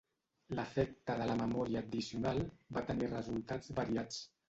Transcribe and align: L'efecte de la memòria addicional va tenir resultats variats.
L'efecte 0.59 1.17
de 1.19 1.27
la 1.33 1.37
memòria 1.43 1.85
addicional 1.87 2.43
va 2.79 2.87
tenir 2.91 3.15
resultats 3.15 3.79
variats. 3.83 4.25